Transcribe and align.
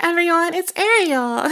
everyone, 0.00 0.54
it's 0.54 0.72
Ariel. 0.76 1.46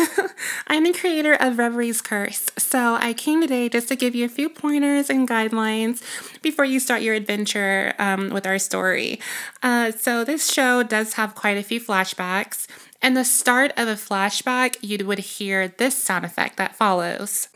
I'm 0.66 0.84
the 0.84 0.92
creator 0.92 1.34
of 1.34 1.58
Reverie's 1.58 2.00
Curse, 2.00 2.46
so 2.56 2.96
I 3.00 3.12
came 3.12 3.40
today 3.42 3.68
just 3.68 3.88
to 3.88 3.96
give 3.96 4.14
you 4.14 4.24
a 4.24 4.28
few 4.28 4.48
pointers 4.48 5.10
and 5.10 5.28
guidelines 5.28 6.02
before 6.40 6.64
you 6.64 6.80
start 6.80 7.02
your 7.02 7.14
adventure 7.14 7.94
um, 7.98 8.30
with 8.30 8.46
our 8.46 8.58
story. 8.58 9.20
Uh, 9.62 9.92
so, 9.92 10.24
this 10.24 10.50
show 10.50 10.82
does 10.82 11.14
have 11.14 11.34
quite 11.34 11.58
a 11.58 11.62
few 11.62 11.80
flashbacks. 11.80 12.66
And 13.00 13.16
the 13.16 13.24
start 13.24 13.72
of 13.76 13.86
a 13.86 13.94
flashback, 13.94 14.76
you 14.80 15.06
would 15.06 15.20
hear 15.20 15.68
this 15.68 15.96
sound 15.96 16.24
effect 16.24 16.56
that 16.56 16.74
follows. 16.74 17.48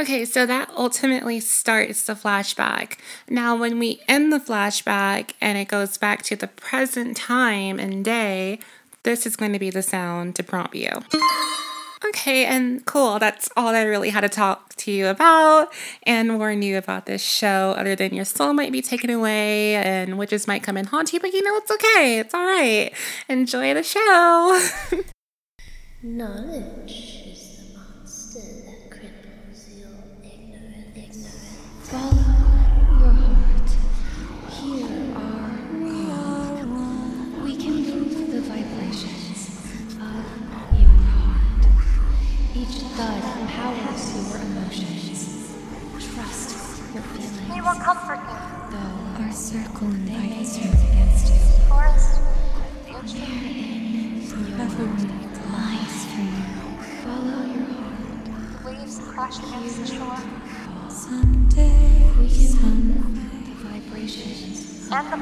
Okay, 0.00 0.24
so 0.24 0.46
that 0.46 0.70
ultimately 0.78 1.40
starts 1.40 2.06
the 2.06 2.14
flashback. 2.14 2.96
Now, 3.28 3.54
when 3.54 3.78
we 3.78 4.00
end 4.08 4.32
the 4.32 4.38
flashback 4.38 5.32
and 5.42 5.58
it 5.58 5.68
goes 5.68 5.98
back 5.98 6.22
to 6.22 6.36
the 6.36 6.46
present 6.46 7.18
time 7.18 7.78
and 7.78 8.02
day, 8.02 8.60
this 9.02 9.26
is 9.26 9.36
going 9.36 9.52
to 9.52 9.58
be 9.58 9.68
the 9.68 9.82
sound 9.82 10.36
to 10.36 10.42
prompt 10.42 10.74
you. 10.74 10.88
Okay, 12.02 12.46
and 12.46 12.82
cool. 12.86 13.18
That's 13.18 13.50
all 13.58 13.74
I 13.74 13.82
really 13.82 14.08
had 14.08 14.22
to 14.22 14.30
talk 14.30 14.74
to 14.76 14.90
you 14.90 15.08
about 15.08 15.70
and 16.04 16.38
warn 16.38 16.62
you 16.62 16.78
about 16.78 17.04
this 17.04 17.22
show, 17.22 17.74
other 17.76 17.94
than 17.94 18.14
your 18.14 18.24
soul 18.24 18.54
might 18.54 18.72
be 18.72 18.80
taken 18.80 19.10
away 19.10 19.74
and 19.74 20.16
witches 20.16 20.46
might 20.46 20.62
come 20.62 20.78
and 20.78 20.88
haunt 20.88 21.12
you, 21.12 21.20
but 21.20 21.34
you 21.34 21.42
know 21.42 21.56
it's 21.58 21.70
okay. 21.70 22.18
It's 22.20 22.32
all 22.32 22.46
right. 22.46 22.90
Enjoy 23.28 23.74
the 23.74 23.82
show. 23.82 24.66
Knowledge 26.02 27.26
is 27.26 27.58
the 27.58 27.78
monster 27.78 28.40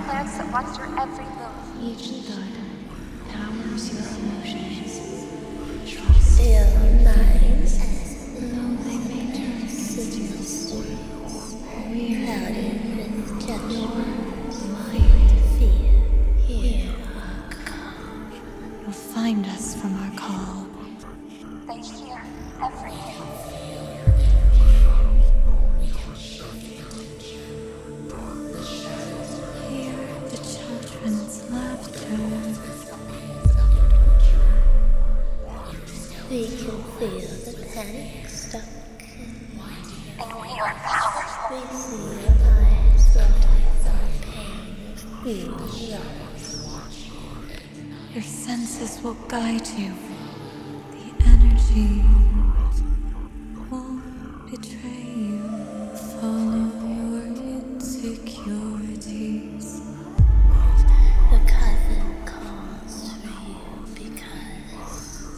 plants 0.09 0.39
that 0.39 0.51
once 0.51 0.79
your 0.79 0.87
every 0.99 1.27
move. 1.37 2.38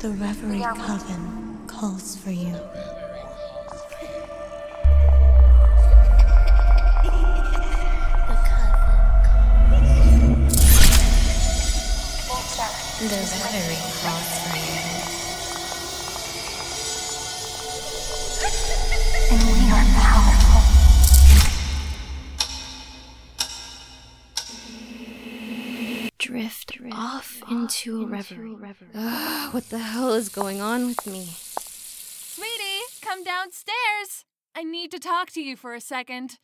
The 0.00 0.08
Reverie 0.12 0.60
Coven 0.60 1.58
calls 1.66 2.16
for 2.16 2.30
you. 2.30 2.52
the 2.52 2.58
coven 8.48 8.96
calls. 9.28 9.76
Nature. 12.30 12.72
The 13.08 13.20
Reverie 13.44 13.84
calls 14.00 14.32
for 14.40 14.56
you. 14.56 14.80
And 19.30 19.42
we 19.52 19.60
are 19.70 19.84
powerful. 20.00 20.40
drift 26.30 26.78
off 26.92 27.42
into 27.50 28.02
a 28.02 28.06
reverie. 28.06 28.56
Ugh, 28.94 29.54
what 29.54 29.68
the 29.70 29.78
hell 29.78 30.12
is 30.12 30.28
going 30.28 30.60
on 30.60 30.86
with 30.86 31.06
me? 31.06 31.26
Sweetie, 31.58 32.82
come 33.02 33.24
downstairs. 33.50 34.24
I 34.54 34.62
need 34.62 34.90
to 34.92 34.98
talk 34.98 35.30
to 35.32 35.40
you 35.40 35.56
for 35.56 35.74
a 35.74 35.80
second. 35.80 36.38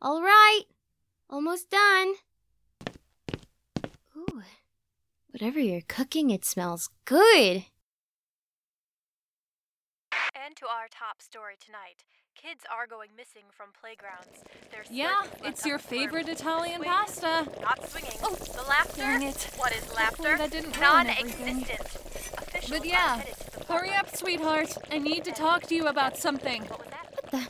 All 0.00 0.22
right, 0.22 0.62
almost 1.28 1.70
done. 1.70 2.14
Ooh, 4.16 4.42
whatever 5.30 5.60
you're 5.60 5.82
cooking, 5.86 6.30
it 6.30 6.44
smells 6.44 6.88
good. 7.04 7.64
And 10.34 10.56
to 10.56 10.66
our 10.66 10.88
top 10.90 11.20
story 11.20 11.54
tonight. 11.64 12.04
Kids 12.34 12.64
are 12.72 12.86
going 12.86 13.10
missing 13.16 13.44
from 13.52 13.68
playgrounds. 13.78 14.42
There's 14.72 14.90
Yeah, 14.90 15.22
it's 15.44 15.66
your 15.66 15.76
on 15.76 15.82
the 15.82 15.88
favorite 15.88 16.28
Italian 16.28 16.80
Swinging, 16.80 16.92
pasta. 16.92 17.46
Not 17.60 17.88
swinging. 17.88 18.16
Oh, 18.22 18.34
the 18.34 18.68
laughter. 18.68 19.02
dang 19.02 19.22
it. 19.22 19.50
What 19.56 19.72
is 19.76 19.94
laughter? 19.94 20.36
Hopefully 20.36 20.48
that 20.48 20.50
didn't 20.50 20.80
Non-existent. 20.80 21.62
Officials 21.62 22.01
But 22.68 22.84
yeah, 22.84 23.22
hurry 23.68 23.90
up, 23.90 24.14
sweetheart. 24.14 24.76
I 24.90 24.98
need 24.98 25.24
to 25.24 25.32
talk 25.32 25.64
to 25.64 25.74
you 25.74 25.86
about 25.86 26.16
something. 26.16 26.62
What 26.62 27.30
the? 27.30 27.46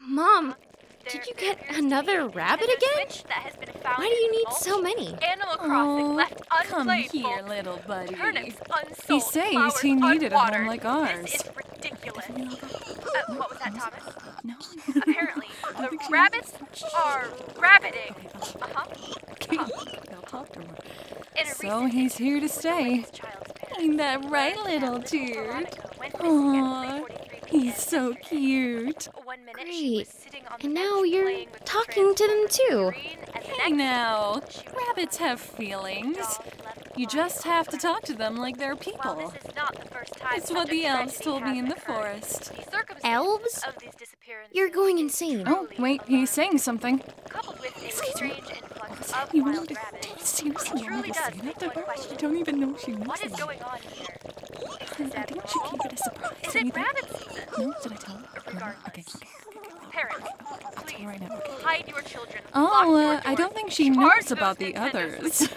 Mom, 0.00 0.54
did 1.08 1.26
you 1.26 1.34
get 1.34 1.58
appears 1.58 1.68
to 1.68 1.72
be 1.74 1.86
another 1.86 2.28
rabbit 2.28 2.64
again? 2.68 3.06
That 3.28 3.32
has 3.44 3.56
been 3.56 3.68
found 3.82 3.98
Why 3.98 4.08
do 4.08 4.14
you 4.14 4.32
need 4.32 4.52
so 4.58 4.80
many? 4.82 5.08
Animal 5.22 5.56
Crossing 5.56 6.06
Oh, 6.06 6.12
left 6.14 6.48
come 6.68 6.80
unplayed. 6.88 7.10
here, 7.12 7.42
little 7.48 7.80
buddy. 7.86 8.14
Turnips 8.14 8.56
unsold. 8.70 9.04
He 9.08 9.20
says 9.20 9.80
he 9.80 9.94
needed 9.94 10.32
a 10.32 10.38
home 10.38 10.66
like 10.66 10.84
ours. 10.84 11.22
This 11.30 11.34
is 11.36 11.50
ridiculous. 11.56 12.26
Uh, 12.28 13.34
what 13.34 13.50
was 13.50 13.58
that, 13.58 13.74
Thomas? 13.74 14.14
No. 14.44 14.54
Apparently, 15.00 15.46
the 15.78 15.98
rabbits 16.10 16.52
are 16.96 17.28
rabbiting. 17.58 18.14
Uh-huh. 18.62 18.86
Okay, 19.32 19.56
I'll 20.14 20.22
talk 20.22 20.52
to 20.52 20.60
her. 20.60 20.66
So 21.54 21.82
recent 21.84 21.92
he's 21.94 22.16
here 22.16 22.40
to 22.40 22.48
stay. 22.48 22.98
his 22.98 23.10
child's 23.10 23.52
parents 23.52 23.78
Ain't 23.80 23.96
that 23.98 24.24
right, 24.30 24.56
little 24.62 24.98
dude? 24.98 25.34
Veronica 25.36 25.90
went 25.98 26.12
missing 26.22 26.56
at 26.56 26.62
Aw, 26.62 27.04
he's 27.48 27.76
so 27.76 28.14
cute. 28.14 29.08
One 29.40 29.56
minute 29.56 29.72
she 29.72 29.88
Great. 29.96 30.06
was 30.06 30.08
sitting 30.08 30.46
on 30.48 30.58
the 30.60 30.66
And 30.66 30.74
bench 30.74 30.86
now 30.86 31.02
you're 31.02 31.24
playing 31.24 31.48
with 31.50 31.64
talking 31.64 32.14
to 32.14 32.26
them 32.26 32.46
too. 32.50 32.90
figurine, 32.92 33.18
and 33.34 33.42
the 33.44 33.48
Hey 33.48 33.70
now, 33.72 34.42
rabbits 34.86 35.16
have 35.16 35.40
feelings. 35.40 36.18
You 36.94 37.06
just 37.06 37.44
have 37.44 37.66
to 37.68 37.78
talk 37.78 38.02
to 38.02 38.12
them 38.12 38.36
like 38.36 38.58
they're 38.58 38.76
people. 38.76 39.30
this 39.32 39.46
is 39.46 39.56
not 39.56 39.74
the 39.78 39.86
first 39.88 40.12
time 40.18 40.32
It's 40.36 40.48
such 40.48 40.56
what 40.56 40.68
the 40.68 40.84
elves 40.84 41.18
told 41.20 41.44
me 41.44 41.58
in 41.58 41.68
the 41.68 41.76
forest. 41.76 42.52
The 42.54 43.06
Elves? 43.06 43.62
of 43.66 43.78
these 43.78 43.94
disappearances 43.94 44.54
You're 44.54 44.68
going 44.68 44.98
insane. 44.98 45.44
Oh, 45.46 45.68
wait, 45.78 46.02
he's 46.06 46.28
saying 46.28 46.58
something. 46.58 46.98
Coupled 47.30 47.60
with 47.60 47.74
a 47.82 47.90
strange 48.12 48.38
influx 48.50 49.10
of 49.12 49.34
You 49.34 49.44
wild 49.44 49.56
want 49.56 49.68
to 49.70 49.74
rabbits, 49.76 50.28
seriously 50.28 50.80
it 50.82 50.84
truly 50.84 51.00
want 51.00 51.06
to 51.06 51.12
does 51.12 51.24
say 51.34 51.46
make 51.46 51.58
that 51.58 51.60
to 51.60 51.66
one 51.68 51.74
her? 51.76 51.82
question, 51.82 52.16
don't 52.18 52.36
even 52.36 52.60
know 52.60 52.76
she 52.76 52.92
knows 52.92 53.06
what 53.06 53.24
is 53.24 53.32
going 53.36 53.62
on 53.62 53.78
here? 53.94 54.06
I 55.00 55.22
think 55.22 55.46
she 55.48 55.58
abnormal? 55.60 55.78
keep 55.78 55.92
it 55.92 55.92
a 55.92 56.02
surprise. 56.02 56.32
Is 56.48 56.54
it 56.56 56.76
rabbit 56.76 57.06
season? 57.16 57.44
No, 57.58 57.74
did 57.82 57.92
I 57.92 57.96
tell 57.96 58.16
her? 58.16 58.24
Regardless. 58.46 58.84
Okay, 58.88 59.02
okay. 59.02 59.26
Parents, 59.90 60.28
please 60.76 61.04
right 61.06 61.20
now. 61.20 61.40
Hide 61.62 61.88
your 61.88 62.00
children. 62.02 62.42
Oh, 62.54 62.94
uh, 62.96 63.20
I 63.24 63.34
don't 63.34 63.52
think 63.54 63.70
she 63.72 63.90
knows 63.90 64.30
about 64.30 64.58
the 64.58 64.76
others. 64.76 65.20
This 65.20 65.40
has 65.40 65.50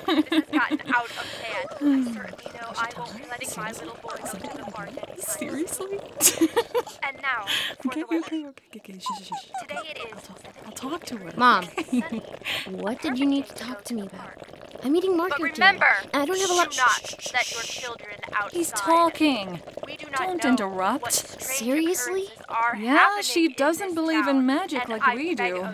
gotten 0.51 0.81
out 0.87 1.05
of 1.05 1.41
hand. 1.41 1.67
I 1.71 2.13
certainly 2.13 2.59
know 2.59 2.71
I 2.77 2.87
tell 2.89 3.03
won't 3.05 3.17
be 3.17 3.23
letting 3.29 3.49
my 3.57 3.71
Seriously? 3.71 3.85
little 3.87 4.01
boy 4.01 4.15
go 4.21 4.31
to 4.31 4.57
the 4.57 4.71
park 4.71 4.89
anytime 4.89 5.19
Seriously? 5.19 5.99
And 7.05 7.21
now 7.21 7.45
for 7.81 7.89
okay, 7.89 7.99
the 8.01 8.05
okay, 8.05 8.15
weather. 8.15 8.25
okay, 8.25 8.45
okay, 8.47 8.79
okay, 8.93 8.99
shh, 8.99 9.23
shh, 9.23 9.27
shh. 9.27 9.51
Today 9.61 9.81
it 9.91 9.97
is 10.17 10.29
I'll 10.65 10.71
talk 10.71 11.03
to 11.05 11.17
her. 11.17 11.31
Mom, 11.37 11.65
what 12.71 13.01
did 13.01 13.19
you 13.19 13.25
need 13.25 13.45
to 13.47 13.53
talk 13.55 13.83
to 13.85 13.93
me 13.93 14.03
about? 14.07 14.37
I'm 14.83 14.95
eating 14.95 15.11
But 15.17 15.29
marker 15.29 15.43
remember, 15.43 15.85
I 16.13 16.25
don't 16.25 16.39
have 16.39 16.49
a 16.49 16.53
lot. 16.53 16.71
do 16.71 16.77
not 16.77 17.31
let 17.33 17.51
your 17.51 17.61
children 17.61 18.15
outside. 18.33 18.51
He's 18.57 18.71
talking. 18.71 19.61
We 19.85 19.95
do 19.97 20.07
not 20.09 20.19
Don't 20.19 20.45
interrupt. 20.45 21.13
Seriously? 21.13 22.25
Yeah, 22.77 23.21
she 23.21 23.47
doesn't 23.53 23.95
believe 23.95 24.25
town, 24.25 24.37
in 24.37 24.45
magic 24.45 24.89
like 24.89 25.01
I 25.07 25.15
we 25.15 25.35
do. 25.35 25.67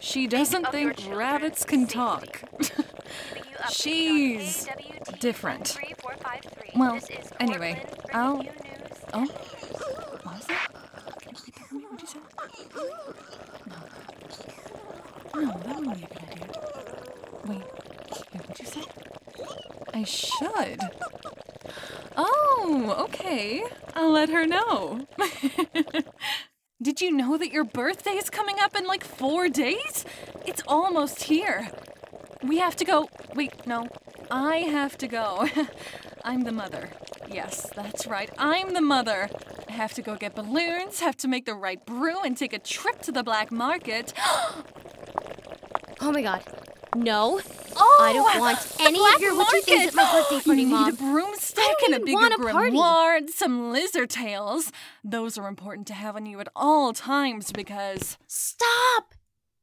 She 0.00 0.26
doesn't 0.26 0.66
think 0.68 0.98
rabbits 1.10 1.64
can 1.64 1.80
safety. 1.80 1.94
talk. 1.94 2.42
keeping 2.58 2.76
you 3.50 3.56
up 3.58 3.66
to 3.68 3.72
She's 3.72 4.64
date 4.64 4.72
on 4.72 4.76
KWT 5.14 5.20
different. 5.20 5.66
13453. 5.68 6.80
Well, 6.80 6.98
anyway, 7.38 7.84
I'll- 8.12 8.44
Oh, 9.12 9.24
what 9.26 10.24
was 10.24 10.46
that? 10.46 10.68
Can 11.20 11.32
you 11.32 11.36
repeat 11.36 11.54
that 11.56 11.66
for 11.66 11.74
me? 11.74 11.84
What'd 11.90 12.02
you 12.02 12.06
say? 12.06 12.20
No. 15.34 15.42
No, 15.42 15.58
that 15.64 15.76
wouldn't 15.76 15.96
be 15.98 16.04
a 16.04 16.06
good 16.08 16.22
idea. 16.30 16.46
Wait, 17.44 17.58
wait, 17.58 18.46
what'd 18.46 18.58
you 18.60 18.66
say? 18.66 18.84
I 20.00 20.04
should. 20.04 20.80
Oh, 22.16 22.94
okay. 23.00 23.62
I'll 23.94 24.12
let 24.12 24.30
her 24.30 24.46
know. 24.46 25.06
Did 26.82 27.02
you 27.02 27.10
know 27.10 27.36
that 27.36 27.52
your 27.52 27.64
birthday 27.64 28.12
is 28.12 28.30
coming 28.30 28.56
up 28.62 28.74
in 28.74 28.86
like 28.86 29.04
four 29.04 29.50
days? 29.50 30.06
It's 30.46 30.62
almost 30.66 31.24
here. 31.24 31.68
We 32.42 32.56
have 32.60 32.76
to 32.76 32.86
go. 32.86 33.10
Wait, 33.34 33.66
no. 33.66 33.88
I 34.30 34.56
have 34.58 34.96
to 34.98 35.06
go. 35.06 35.46
I'm 36.24 36.44
the 36.44 36.52
mother. 36.52 36.88
Yes, 37.30 37.68
that's 37.76 38.06
right. 38.06 38.30
I'm 38.38 38.72
the 38.72 38.80
mother. 38.80 39.28
I 39.68 39.72
have 39.72 39.92
to 39.94 40.02
go 40.02 40.16
get 40.16 40.34
balloons, 40.34 41.00
have 41.00 41.18
to 41.18 41.28
make 41.28 41.44
the 41.44 41.54
right 41.54 41.84
brew, 41.84 42.22
and 42.22 42.38
take 42.38 42.54
a 42.54 42.58
trip 42.58 43.02
to 43.02 43.12
the 43.12 43.22
black 43.22 43.52
market. 43.52 44.14
Oh 46.02 46.12
my 46.12 46.22
god. 46.22 46.42
No. 46.96 47.42
Oh, 47.76 47.98
I 48.00 48.12
don't 48.12 48.40
want 48.40 48.76
any 48.80 48.98
of 48.98 49.20
your 49.20 49.36
witchy 49.36 49.60
things 49.60 49.88
at 49.88 49.94
my 49.94 50.10
birthday 50.12 50.40
party, 50.40 50.62
you 50.62 50.68
need 50.68 50.94
a 50.94 50.96
broomstick 50.96 51.64
I 51.64 51.84
and 51.86 51.94
a 51.94 52.00
bigger 52.00 52.12
want 52.12 52.34
a 52.34 52.38
grimoire, 52.38 53.16
and 53.18 53.30
some 53.30 53.72
lizard 53.72 54.10
tails. 54.10 54.72
Those 55.04 55.38
are 55.38 55.48
important 55.48 55.86
to 55.88 55.94
have 55.94 56.16
on 56.16 56.26
you 56.26 56.40
at 56.40 56.48
all 56.54 56.92
times 56.92 57.52
because 57.52 58.18
Stop! 58.26 59.14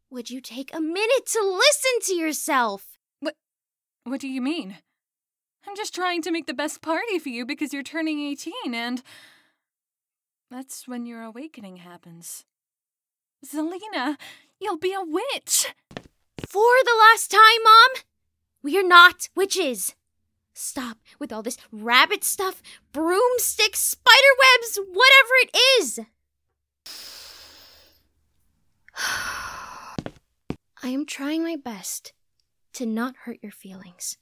Would 0.10 0.30
you 0.30 0.40
take 0.40 0.74
a 0.74 0.80
minute 0.80 1.26
to 1.26 1.42
listen 1.42 1.92
to 2.04 2.16
yourself? 2.16 2.98
What? 3.20 3.36
What 4.04 4.22
do 4.22 4.28
you 4.28 4.42
mean? 4.42 4.78
I'm 5.68 5.76
just 5.76 5.94
trying 5.94 6.22
to 6.22 6.32
make 6.32 6.48
the 6.48 6.54
best 6.54 6.82
party 6.82 7.20
for 7.20 7.30
you 7.30 7.46
because 7.46 7.74
you're 7.74 7.84
turning 7.84 8.20
18 8.22 8.54
and. 8.74 9.04
That's 10.50 10.88
when 10.88 11.06
your 11.06 11.24
awakening 11.24 11.78
happens. 11.78 12.46
Zelina, 13.46 14.16
you'll 14.62 14.78
be 14.78 14.94
a 14.94 15.04
witch! 15.04 15.74
For 16.46 16.84
the 16.84 16.96
last 17.00 17.32
time, 17.32 17.64
Mom? 17.64 18.04
We 18.62 18.78
are 18.78 18.88
not 18.88 19.30
witches. 19.36 19.96
Stop 20.54 20.98
with 21.20 21.32
all 21.32 21.44
this 21.44 21.58
rabbit 21.72 22.24
stuff, 22.24 22.62
broomsticks, 22.92 23.80
spider 23.80 24.36
webs, 24.40 24.80
whatever 24.88 25.34
it 25.44 25.58
is. 25.80 26.00
I 30.84 30.90
am 30.90 31.06
trying 31.06 31.44
my 31.44 31.56
best 31.56 32.14
to 32.74 32.86
not 32.86 33.16
hurt 33.24 33.40
your 33.42 33.52
feelings. 33.52 34.18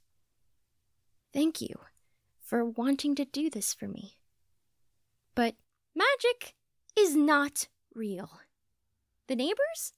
Thank 1.33 1.62
you 1.62 1.75
for 2.41 2.63
wanting 2.63 3.15
to 3.15 3.25
do 3.25 3.50
this 3.50 3.73
for 3.73 3.88
me. 3.88 4.17
But 5.35 5.56
magic 5.95 6.56
is 6.97 7.15
not 7.15 7.67
real. 7.94 8.39
The 9.27 9.35
neighbors 9.35 9.94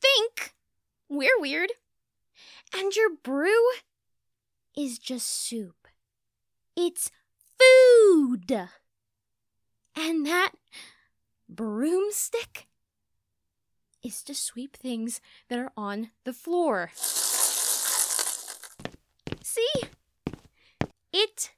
think 0.00 0.54
we're 1.16 1.40
weird. 1.40 1.70
And 2.74 2.94
your 2.94 3.10
brew 3.22 3.62
is 4.76 4.98
just 4.98 5.28
soup. 5.28 5.86
It's 6.76 7.10
food. 7.58 8.68
And 9.94 10.26
that 10.26 10.52
broomstick 11.48 12.66
is 14.02 14.22
to 14.24 14.34
sweep 14.34 14.76
things 14.76 15.20
that 15.48 15.58
are 15.58 15.72
on 15.76 16.10
the 16.24 16.32
floor. 16.32 16.90
See? 19.42 19.68
It 21.12 21.50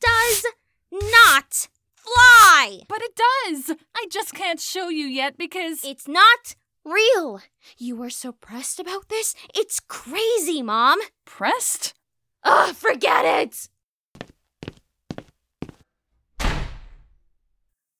does 0.00 0.44
not 0.92 1.68
fly. 1.94 2.80
But 2.88 3.02
it 3.02 3.16
does! 3.16 3.76
I 3.96 4.06
just 4.10 4.34
can't 4.34 4.60
show 4.60 4.88
you 4.88 5.06
yet 5.06 5.36
because. 5.36 5.84
It's 5.84 6.06
not 6.06 6.54
real. 6.84 7.40
You 7.78 8.02
are 8.02 8.10
so 8.10 8.32
pressed 8.32 8.78
about 8.78 9.08
this. 9.08 9.34
It's 9.54 9.80
crazy, 9.80 10.62
Mom. 10.62 10.98
pressed? 11.24 11.94
Ugh, 12.44 12.74
forget 12.74 13.24
it. 13.24 13.68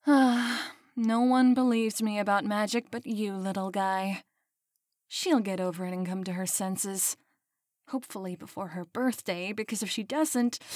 Ah, 0.06 0.72
no 0.96 1.20
one 1.22 1.54
believes 1.54 2.02
me 2.02 2.18
about 2.18 2.44
magic 2.44 2.86
but 2.90 3.06
you, 3.06 3.32
little 3.34 3.70
guy. 3.70 4.22
She'll 5.08 5.40
get 5.40 5.60
over 5.60 5.86
it 5.86 5.92
and 5.92 6.06
come 6.06 6.24
to 6.24 6.32
her 6.32 6.46
senses. 6.46 7.16
Hopefully 7.88 8.34
before 8.36 8.68
her 8.68 8.84
birthday, 8.84 9.52
because 9.52 9.82
if 9.82 9.90
she 9.90 10.02
doesn't. 10.02 10.58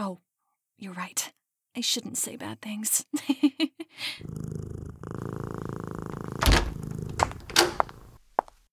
Oh, 0.00 0.18
you're 0.76 0.92
right. 0.92 1.32
I 1.76 1.80
shouldn't 1.80 2.18
say 2.18 2.36
bad 2.36 2.60
things. 2.60 3.04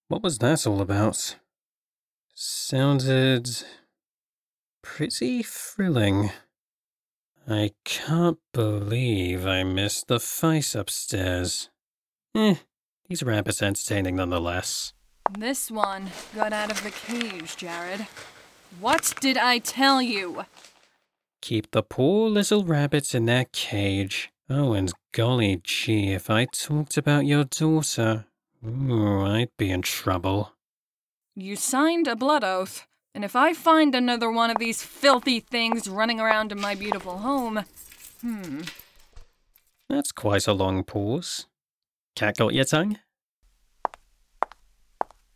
What 0.08 0.22
was 0.22 0.38
that 0.38 0.66
all 0.66 0.80
about? 0.80 1.36
Sounded 2.34 3.48
pretty 4.82 5.42
thrilling. 5.42 6.30
I 7.48 7.72
can't 7.84 8.38
believe 8.52 9.46
I 9.46 9.64
missed 9.64 10.06
the 10.06 10.20
fight 10.20 10.74
upstairs. 10.76 11.70
Eh, 12.36 12.56
these 13.08 13.22
rabbits 13.22 13.62
entertaining 13.62 14.16
nonetheless. 14.16 14.92
this 15.36 15.70
one 15.72 16.10
got 16.36 16.52
out 16.52 16.70
of 16.70 16.84
the 16.84 16.92
cage, 16.92 17.56
Jared. 17.56 18.06
What 18.78 19.14
did 19.20 19.36
I 19.36 19.58
tell 19.58 20.00
you? 20.00 20.44
Keep 21.42 21.72
the 21.72 21.82
poor 21.82 22.28
little 22.30 22.64
rabbits 22.64 23.14
in 23.14 23.26
their 23.26 23.46
cage. 23.52 24.30
Oh, 24.48 24.72
and 24.72 24.92
golly 25.12 25.60
gee, 25.64 26.12
if 26.12 26.30
I 26.30 26.44
talked 26.44 26.96
about 26.96 27.26
your 27.26 27.44
daughter, 27.44 28.26
ooh, 28.64 29.22
I'd 29.22 29.56
be 29.56 29.70
in 29.70 29.82
trouble. 29.82 30.52
You 31.34 31.56
signed 31.56 32.06
a 32.06 32.16
blood 32.16 32.44
oath, 32.44 32.86
and 33.14 33.24
if 33.24 33.34
I 33.34 33.52
find 33.52 33.94
another 33.94 34.30
one 34.30 34.50
of 34.50 34.58
these 34.58 34.82
filthy 34.82 35.40
things 35.40 35.88
running 35.88 36.20
around 36.20 36.52
in 36.52 36.60
my 36.60 36.74
beautiful 36.74 37.18
home, 37.18 37.64
hmm, 38.20 38.62
That's 39.88 40.12
quite 40.12 40.46
a 40.46 40.52
long 40.52 40.84
pause. 40.84 41.46
Cat 42.14 42.38
got 42.38 42.54
your 42.54 42.64
tongue? 42.64 42.98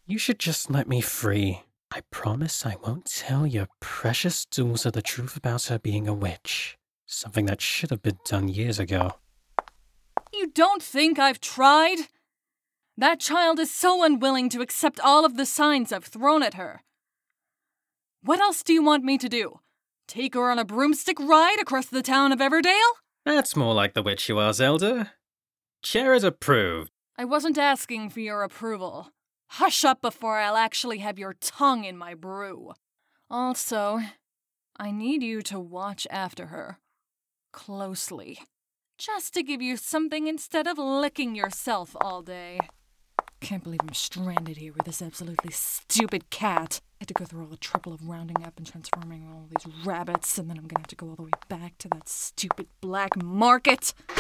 You 0.06 0.18
should 0.18 0.38
just 0.38 0.70
let 0.70 0.88
me 0.88 1.00
free. 1.00 1.62
I 1.92 2.00
promise 2.10 2.64
I 2.64 2.76
won't 2.84 3.04
tell 3.04 3.46
your 3.46 3.68
precious 3.80 4.44
daughter 4.44 4.90
the 4.90 5.02
truth 5.02 5.36
about 5.36 5.64
her 5.64 5.78
being 5.78 6.08
a 6.08 6.14
witch. 6.14 6.78
Something 7.06 7.46
that 7.46 7.60
should 7.60 7.90
have 7.90 8.02
been 8.02 8.18
done 8.24 8.48
years 8.48 8.78
ago. 8.78 9.14
you 10.32 10.46
don't 10.48 10.82
think 10.82 11.18
I've 11.18 11.40
tried? 11.40 12.06
That 13.00 13.18
child 13.18 13.58
is 13.58 13.70
so 13.70 14.04
unwilling 14.04 14.50
to 14.50 14.60
accept 14.60 15.00
all 15.00 15.24
of 15.24 15.38
the 15.38 15.46
signs 15.46 15.90
I've 15.90 16.04
thrown 16.04 16.42
at 16.42 16.52
her. 16.52 16.82
What 18.22 18.40
else 18.40 18.62
do 18.62 18.74
you 18.74 18.82
want 18.82 19.04
me 19.04 19.16
to 19.16 19.26
do? 19.26 19.60
Take 20.06 20.34
her 20.34 20.50
on 20.50 20.58
a 20.58 20.66
broomstick 20.66 21.18
ride 21.18 21.56
across 21.62 21.86
the 21.86 22.02
town 22.02 22.30
of 22.30 22.40
Everdale? 22.40 22.92
That's 23.24 23.56
more 23.56 23.72
like 23.72 23.94
the 23.94 24.02
witch 24.02 24.28
you 24.28 24.38
are, 24.38 24.52
Zelda. 24.52 25.12
Chair 25.82 26.12
is 26.12 26.24
approved. 26.24 26.90
I 27.16 27.24
wasn't 27.24 27.56
asking 27.56 28.10
for 28.10 28.20
your 28.20 28.42
approval. 28.42 29.12
Hush 29.52 29.82
up 29.82 30.02
before 30.02 30.36
I'll 30.36 30.58
actually 30.58 30.98
have 30.98 31.18
your 31.18 31.32
tongue 31.40 31.84
in 31.84 31.96
my 31.96 32.12
brew. 32.12 32.74
Also, 33.30 34.00
I 34.76 34.90
need 34.90 35.22
you 35.22 35.40
to 35.40 35.58
watch 35.58 36.06
after 36.10 36.48
her. 36.48 36.78
Closely. 37.50 38.40
Just 38.98 39.32
to 39.32 39.42
give 39.42 39.62
you 39.62 39.78
something 39.78 40.26
instead 40.26 40.66
of 40.66 40.76
licking 40.76 41.34
yourself 41.34 41.96
all 41.98 42.20
day. 42.20 42.60
Can't 43.40 43.64
believe 43.64 43.80
I'm 43.82 43.94
stranded 43.94 44.58
here 44.58 44.72
with 44.72 44.84
this 44.84 45.00
absolutely 45.00 45.50
stupid 45.50 46.28
cat. 46.30 46.80
I 47.00 47.00
had 47.00 47.08
to 47.08 47.14
go 47.14 47.24
through 47.24 47.40
all 47.40 47.46
the 47.48 47.56
trouble 47.56 47.92
of 47.92 48.06
rounding 48.06 48.44
up 48.44 48.58
and 48.58 48.66
transforming 48.66 49.26
all 49.26 49.46
these 49.48 49.66
rabbits, 49.84 50.38
and 50.38 50.48
then 50.48 50.58
I'm 50.58 50.66
gonna 50.66 50.80
have 50.80 50.88
to 50.88 50.96
go 50.96 51.08
all 51.08 51.16
the 51.16 51.22
way 51.22 51.30
back 51.48 51.78
to 51.78 51.88
that 51.88 52.08
stupid 52.08 52.66
black 52.80 53.16
market. 53.16 53.94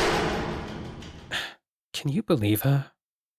Can 1.92 2.10
you 2.10 2.22
believe 2.22 2.62
her? 2.62 2.92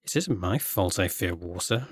Is 0.04 0.16
it 0.16 0.30
my 0.30 0.60
fault 0.60 1.00
I 1.00 1.08
fear 1.08 1.34
water? 1.34 1.88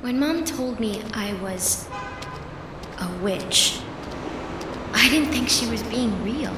When 0.00 0.18
Mom 0.20 0.44
told 0.44 0.80
me 0.80 1.02
I 1.14 1.34
was 1.34 1.88
a 2.98 3.08
witch, 3.22 3.80
I 4.92 5.08
didn't 5.08 5.32
think 5.32 5.48
she 5.48 5.66
was 5.66 5.82
being 5.84 6.22
real. 6.22 6.54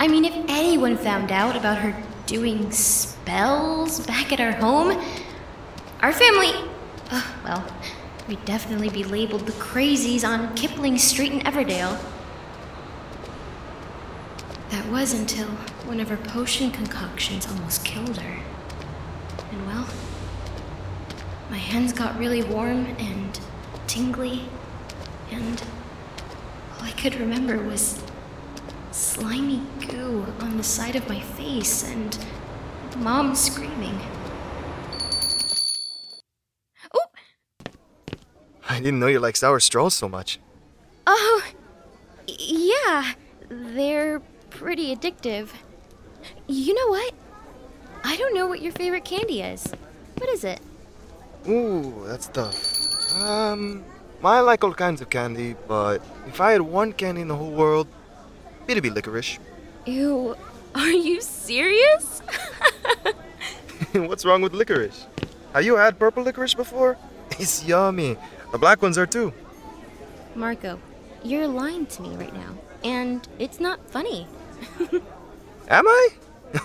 I 0.00 0.08
mean, 0.08 0.24
if 0.24 0.34
anyone 0.48 0.96
found 0.96 1.30
out 1.30 1.54
about 1.54 1.76
her 1.78 1.94
doing 2.30 2.70
spells 2.70 4.06
back 4.06 4.32
at 4.32 4.40
our 4.40 4.52
home. 4.52 4.98
Our 6.00 6.12
family. 6.12 6.52
Uh, 7.10 7.22
well, 7.44 7.74
we'd 8.28 8.44
definitely 8.44 8.88
be 8.88 9.04
labeled 9.04 9.46
the 9.46 9.52
crazies 9.52 10.26
on 10.26 10.54
Kipling 10.54 10.96
Street 10.96 11.32
in 11.32 11.40
Everdale. 11.40 12.00
That 14.70 14.88
was 14.90 15.12
until 15.12 15.48
one 15.84 16.00
of 16.00 16.08
her 16.08 16.16
potion 16.16 16.70
concoctions 16.70 17.46
almost 17.46 17.84
killed 17.84 18.16
her. 18.16 18.42
And 19.50 19.66
well, 19.66 19.86
my 21.50 21.58
hands 21.58 21.92
got 21.92 22.18
really 22.18 22.42
warm 22.42 22.86
and 22.98 23.38
tingly, 23.86 24.44
and 25.30 25.60
all 26.72 26.84
I 26.84 26.92
could 26.92 27.16
remember 27.16 27.60
was 27.60 28.02
slimy 28.90 29.62
goo 29.88 30.26
on 30.40 30.56
the 30.56 30.62
side 30.62 30.96
of 30.96 31.08
my 31.08 31.20
face 31.20 31.84
and 31.84 32.18
mom 32.98 33.34
screaming. 33.34 33.98
Oop 36.96 37.68
I 38.68 38.80
didn't 38.80 39.00
know 39.00 39.06
you 39.06 39.20
like 39.20 39.36
sour 39.36 39.60
straws 39.60 39.94
so 39.94 40.08
much. 40.08 40.38
Oh, 41.06 41.42
yeah, 42.26 43.14
they're 43.48 44.20
pretty 44.50 44.94
addictive. 44.94 45.48
You 46.46 46.74
know 46.74 46.88
what? 46.88 47.14
I 48.04 48.16
don't 48.16 48.34
know 48.34 48.46
what 48.46 48.62
your 48.62 48.72
favorite 48.72 49.04
candy 49.04 49.42
is. 49.42 49.66
What 50.18 50.28
is 50.30 50.44
it? 50.44 50.60
Ooh, 51.48 52.04
that's 52.06 52.28
tough. 52.28 53.12
Um, 53.14 53.84
I 54.22 54.40
like 54.40 54.62
all 54.62 54.74
kinds 54.74 55.00
of 55.00 55.10
candy, 55.10 55.56
but 55.66 56.02
if 56.26 56.40
I 56.40 56.52
had 56.52 56.60
one 56.60 56.92
candy 56.92 57.22
in 57.22 57.28
the 57.28 57.36
whole 57.36 57.50
world, 57.50 57.88
it'd 58.70 58.82
be 58.82 58.90
licorice. 58.90 59.38
Ew, 59.86 60.36
are 60.74 60.90
you 60.90 61.20
serious? 61.20 62.22
What's 63.92 64.24
wrong 64.24 64.42
with 64.42 64.52
licorice? 64.52 65.06
Have 65.52 65.64
you 65.64 65.76
had 65.76 65.98
purple 65.98 66.22
licorice 66.22 66.54
before? 66.54 66.96
It's 67.38 67.64
yummy. 67.64 68.16
The 68.52 68.58
black 68.58 68.82
ones 68.82 68.98
are 68.98 69.06
too. 69.06 69.32
Marco, 70.34 70.78
you're 71.22 71.46
lying 71.46 71.86
to 71.86 72.02
me 72.02 72.14
right 72.16 72.34
now, 72.34 72.54
and 72.84 73.26
it's 73.38 73.60
not 73.60 73.78
funny. 73.88 74.26
Am 75.68 75.86
I? 75.86 76.08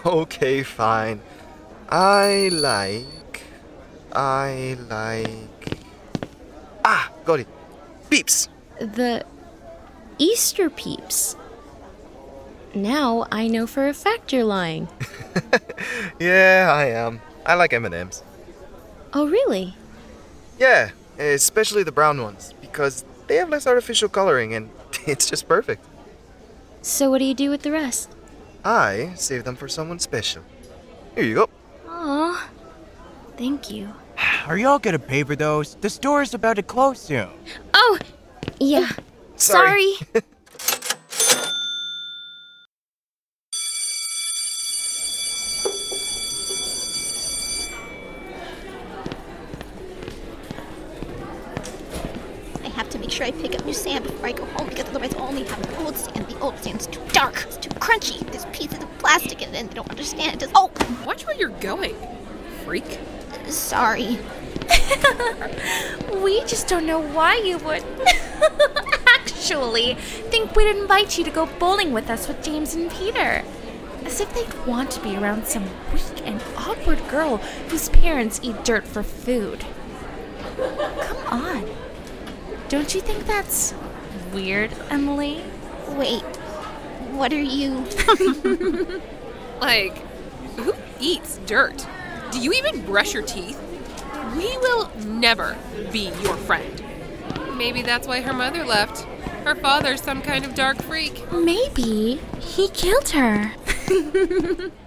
Okay, 0.06 0.64
fine. 0.64 1.22
I 1.88 2.50
like. 2.52 3.44
I 4.12 4.76
like. 4.90 5.78
Ah, 6.84 7.10
got 7.24 7.40
it. 7.40 7.48
Peeps. 8.10 8.50
The 8.80 9.24
Easter 10.18 10.70
peeps. 10.70 11.38
Now 12.76 13.26
I 13.32 13.48
know 13.48 13.66
for 13.66 13.88
a 13.88 13.94
fact 13.94 14.34
you're 14.34 14.44
lying. 14.44 14.88
Yeah, 16.20 16.72
I 16.74 16.86
am. 16.86 17.22
I 17.46 17.56
like 17.56 17.74
M&Ms. 17.74 18.24
Oh, 19.14 19.28
really? 19.28 19.76
Yeah, 20.58 20.92
especially 21.20 21.84
the 21.84 21.92
brown 21.92 22.22
ones 22.22 22.54
because 22.62 23.04
they 23.28 23.36
have 23.36 23.50
less 23.50 23.68
artificial 23.68 24.10
coloring 24.10 24.54
and 24.54 24.70
it's 25.06 25.30
just 25.30 25.48
perfect. 25.48 25.86
So, 26.82 27.10
what 27.10 27.20
do 27.20 27.26
you 27.26 27.34
do 27.34 27.50
with 27.50 27.64
the 27.64 27.72
rest? 27.72 28.10
I 28.64 29.12
save 29.16 29.44
them 29.44 29.56
for 29.56 29.68
someone 29.68 30.00
special. 30.00 30.44
Here 31.16 31.24
you 31.24 31.36
go. 31.36 31.50
Aw, 31.88 32.50
thank 33.38 33.70
you. 33.72 33.94
Are 34.48 34.58
y'all 34.58 34.80
gonna 34.80 35.00
pay 35.00 35.24
for 35.24 35.36
those? 35.36 35.76
The 35.76 35.90
store's 35.90 36.34
about 36.34 36.56
to 36.56 36.64
close 36.64 37.00
soon. 37.00 37.30
Oh, 37.74 38.00
yeah. 38.60 38.90
Sorry. 39.36 39.94
Sorry. 39.96 40.24
don't 59.76 59.90
understand. 59.90 60.42
It's, 60.42 60.52
oh, 60.56 60.72
Watch 61.06 61.26
where 61.28 61.36
you're 61.36 61.50
going, 61.50 61.96
freak. 62.64 63.00
sorry. 63.48 64.18
We 66.24 66.44
just 66.46 66.68
don't 66.68 66.88
know 66.88 67.00
why 67.00 67.36
you 67.36 67.60
would 67.60 67.84
actually 69.08 69.94
think 69.94 70.56
we'd 70.56 70.76
invite 70.76 71.18
you 71.20 71.24
to 71.24 71.30
go 71.30 71.46
bowling 71.60 71.94
with 71.94 72.10
us 72.10 72.28
with 72.28 72.44
James 72.44 72.74
and 72.74 72.90
Peter. 72.90 73.44
As 74.04 74.20
if 74.20 74.34
they'd 74.34 74.66
want 74.66 74.90
to 74.92 75.00
be 75.02 75.16
around 75.16 75.46
some 75.46 75.66
weak 75.94 76.26
and 76.26 76.42
awkward 76.58 77.08
girl 77.10 77.38
whose 77.70 77.90
parents 77.90 78.40
eat 78.42 78.64
dirt 78.64 78.88
for 78.88 79.04
food. 79.04 79.66
Come 80.58 81.18
on. 81.28 81.70
Don't 82.70 82.96
you 82.96 83.02
think 83.02 83.26
that's 83.28 83.74
weird, 84.34 84.72
Emily? 84.90 85.44
Wait, 85.90 86.24
what 87.12 87.32
are 87.34 87.42
you? 87.42 87.86
Like, 89.60 89.98
who 90.58 90.74
eats 91.00 91.40
dirt? 91.46 91.86
Do 92.32 92.40
you 92.40 92.52
even 92.54 92.86
brush 92.86 93.14
your 93.14 93.24
teeth? 93.24 93.60
We 94.36 94.58
will 94.58 94.92
never 95.06 95.58
be 95.92 96.12
your 96.22 96.36
friend. 96.36 96.84
Maybe 97.56 97.82
that's 97.82 98.08
why 98.08 98.22
her 98.22 98.34
mother 98.34 98.66
left. 98.66 99.02
Her 99.46 99.56
father's 99.56 100.02
some 100.02 100.22
kind 100.22 100.44
of 100.44 100.56
dark 100.56 100.82
freak. 100.82 101.32
Maybe 101.32 102.20
he 102.40 102.68
killed 102.70 103.10
her. 103.10 103.54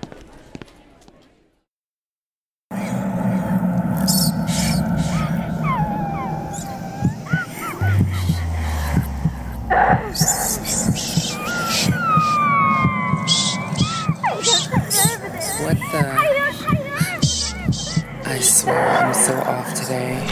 today. 19.88 20.22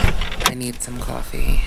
I 0.45 0.53
need 0.53 0.79
some 0.83 0.99
coffee. 0.99 1.61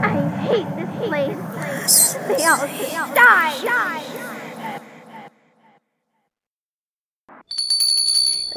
I 0.00 0.14
hate 0.46 0.70
this 0.76 1.08
place. 1.08 2.14
They 2.28 2.44
all 2.44 2.68
die. 3.12 3.60
die. 3.64 3.98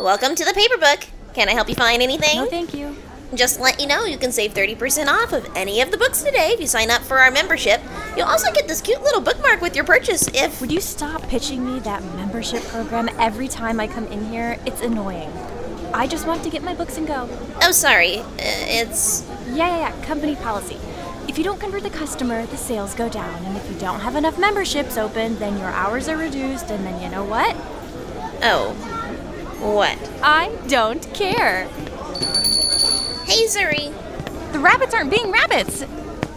Welcome 0.01 0.33
to 0.33 0.43
the 0.43 0.50
paper 0.61 0.77
book. 0.77 1.07
Can 1.33 1.49
I 1.49 1.53
help 1.53 1.69
you 1.69 1.75
find 1.75 2.01
anything? 2.01 2.35
No, 2.35 2.45
thank 2.45 2.73
you. 2.73 2.95
Just 3.33 3.55
to 3.55 3.63
let 3.63 3.79
you 3.79 3.87
know, 3.87 4.03
you 4.03 4.17
can 4.17 4.31
save 4.31 4.53
30% 4.53 5.07
off 5.07 5.31
of 5.31 5.47
any 5.55 5.81
of 5.81 5.89
the 5.89 5.97
books 5.97 6.21
today 6.21 6.49
if 6.49 6.59
you 6.59 6.67
sign 6.67 6.91
up 6.91 7.01
for 7.01 7.17
our 7.17 7.31
membership. 7.31 7.81
You'll 8.15 8.27
also 8.27 8.51
get 8.51 8.67
this 8.67 8.81
cute 8.81 9.01
little 9.01 9.21
bookmark 9.21 9.61
with 9.61 9.75
your 9.75 9.85
purchase 9.85 10.27
if. 10.35 10.59
Would 10.61 10.71
you 10.71 10.81
stop 10.81 11.23
pitching 11.29 11.65
me 11.65 11.79
that 11.79 12.03
membership 12.15 12.61
program 12.63 13.09
every 13.17 13.47
time 13.47 13.79
I 13.79 13.87
come 13.87 14.05
in 14.07 14.25
here? 14.25 14.59
It's 14.65 14.81
annoying. 14.81 15.31
I 15.93 16.07
just 16.07 16.27
want 16.27 16.43
to 16.43 16.49
get 16.49 16.61
my 16.61 16.75
books 16.75 16.97
and 16.97 17.07
go. 17.07 17.27
Oh, 17.61 17.71
sorry. 17.71 18.19
Uh, 18.19 18.25
it's. 18.37 19.25
Yeah, 19.47 19.67
yeah, 19.67 19.77
yeah, 19.79 20.05
company 20.05 20.35
policy. 20.35 20.77
If 21.27 21.37
you 21.37 21.43
don't 21.43 21.59
convert 21.59 21.83
the 21.83 21.89
customer, 21.89 22.45
the 22.45 22.57
sales 22.57 22.93
go 22.93 23.07
down. 23.09 23.45
And 23.45 23.55
if 23.57 23.71
you 23.71 23.79
don't 23.79 24.01
have 24.01 24.15
enough 24.15 24.37
memberships 24.37 24.97
open, 24.97 25.39
then 25.39 25.57
your 25.57 25.69
hours 25.69 26.07
are 26.09 26.17
reduced. 26.17 26.69
And 26.69 26.85
then 26.85 27.01
you 27.01 27.09
know 27.09 27.23
what? 27.23 27.55
Oh. 28.43 29.00
What? 29.61 29.97
I 30.23 30.49
don't 30.67 31.01
care. 31.13 31.65
Hey, 33.25 33.45
Zuri. 33.45 33.93
The 34.51 34.59
rabbits 34.59 34.93
aren't 34.93 35.11
being 35.11 35.31
rabbits. 35.31 35.85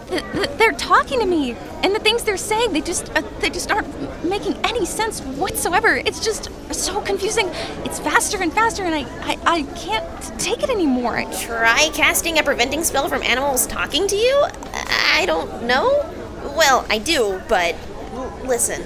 Th- 0.07 0.23
th- 0.31 0.49
They're 0.57 0.71
talking 0.71 1.19
to 1.19 1.25
me, 1.25 1.55
and 1.83 1.93
the 1.93 1.99
things 1.99 2.23
they're 2.23 2.37
saying, 2.37 2.71
they 2.71 2.81
just 2.81 3.09
uh, 3.15 3.21
they 3.39 3.49
just 3.49 3.71
aren't 3.71 4.23
making 4.23 4.53
any 4.63 4.85
sense 4.85 5.19
whatsoever. 5.21 5.95
It's 5.97 6.23
just 6.23 6.49
so 6.73 7.01
confusing. 7.01 7.49
It's 7.83 7.99
faster 7.99 8.41
and 8.41 8.53
faster, 8.53 8.83
and 8.83 8.93
I 8.95 9.01
I, 9.31 9.37
I 9.45 9.63
can't 9.75 10.39
take 10.39 10.61
it 10.63 10.69
anymore. 10.69 11.23
Try 11.41 11.89
casting 11.93 12.37
a 12.39 12.43
preventing 12.43 12.83
spell 12.83 13.09
from 13.09 13.23
animals 13.23 13.65
talking 13.67 14.07
to 14.07 14.15
you? 14.15 14.45
I 14.73 15.25
don't 15.25 15.63
know. 15.63 15.89
Well, 16.55 16.85
I 16.89 16.99
do, 16.99 17.41
but 17.49 17.75
listen. 18.45 18.83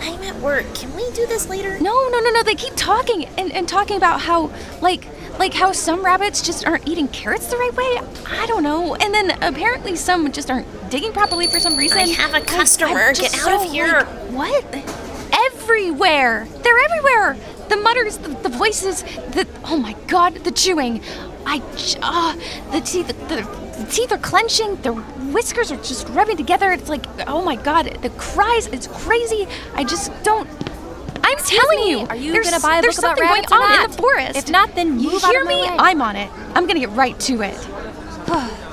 I'm 0.00 0.22
at 0.22 0.36
work. 0.36 0.66
Can 0.74 0.94
we 0.94 1.10
do 1.12 1.26
this 1.26 1.48
later? 1.48 1.78
No, 1.80 2.08
no, 2.08 2.20
no, 2.20 2.30
no. 2.30 2.42
They 2.42 2.54
keep 2.54 2.74
talking 2.76 3.26
and, 3.38 3.52
and 3.52 3.68
talking 3.68 3.96
about 3.96 4.20
how 4.20 4.50
like 4.80 5.06
like 5.38 5.54
how 5.54 5.72
some 5.72 6.04
rabbits 6.04 6.42
just 6.42 6.66
aren't 6.66 6.86
eating 6.86 7.08
carrots 7.08 7.46
the 7.46 7.56
right 7.56 7.74
way. 7.74 8.00
I 8.26 8.46
don't 8.46 8.62
know. 8.62 8.94
And 8.94 9.14
then 9.14 9.30
apparently 9.42 9.96
some 9.96 10.30
just 10.32 10.50
aren't 10.50 10.90
digging 10.90 11.12
properly 11.12 11.46
for 11.46 11.60
some 11.60 11.76
reason. 11.76 11.98
I 11.98 12.08
have 12.08 12.34
a 12.34 12.44
customer. 12.44 13.12
Get 13.14 13.38
out 13.38 13.64
of 13.64 13.70
here. 13.70 14.06
like, 14.30 14.64
what? 14.64 15.10
everywhere. 15.46 16.46
They're 16.62 16.78
everywhere. 16.84 17.36
The 17.68 17.76
mutters, 17.76 18.18
the, 18.18 18.28
the 18.28 18.48
voices, 18.48 19.02
the 19.02 19.46
oh 19.64 19.76
my 19.76 19.94
god, 20.06 20.34
the 20.34 20.50
chewing. 20.50 21.00
I 21.46 21.62
uh, 22.02 22.34
the 22.72 22.80
teeth, 22.80 23.08
the, 23.08 23.42
the 23.78 23.86
teeth 23.90 24.12
are 24.12 24.18
clenching. 24.18 24.76
Their 24.76 24.92
whiskers 25.32 25.70
are 25.72 25.76
just 25.76 26.08
rubbing 26.08 26.36
together. 26.36 26.72
It's 26.72 26.88
like 26.88 27.06
oh 27.28 27.42
my 27.42 27.56
god, 27.56 27.86
the 28.02 28.10
cries. 28.10 28.66
It's 28.68 28.86
crazy. 28.86 29.46
I 29.74 29.84
just 29.84 30.10
don't. 30.22 30.48
I'm 31.22 31.34
Excuse 31.38 31.60
telling 31.60 31.78
me, 31.80 31.90
you, 31.90 32.06
are 32.06 32.16
you 32.16 32.42
gonna 32.42 32.60
buy 32.60 32.78
a 32.78 32.82
there's 32.82 32.96
book 32.96 33.04
about 33.16 33.18
something 33.18 33.48
going 33.50 33.62
on 33.62 33.84
in 33.84 33.90
the 33.90 33.96
forest. 33.96 34.36
If 34.38 34.50
not, 34.50 34.74
then 34.74 34.98
you 34.98 35.10
move 35.10 35.24
out 35.24 35.30
hear 35.30 35.40
of 35.42 35.46
my 35.46 35.54
me? 35.54 35.60
way. 35.62 35.76
I'm 35.78 36.02
on 36.02 36.16
it. 36.16 36.30
I'm 36.54 36.66
gonna 36.66 36.80
get 36.80 36.90
right 36.90 37.18
to 37.20 37.42
it. 37.42 37.68